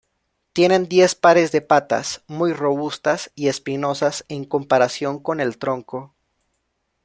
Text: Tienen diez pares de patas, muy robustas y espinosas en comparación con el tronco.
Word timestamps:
Tienen 0.53 0.89
diez 0.89 1.13
pares 1.13 1.51
de 1.51 1.61
patas, 1.61 2.23
muy 2.25 2.53
robustas 2.53 3.31
y 3.35 3.49
espinosas 3.49 4.25
en 4.29 4.45
comparación 4.45 5.19
con 5.21 5.39
el 5.39 5.59
tronco. 5.59 6.15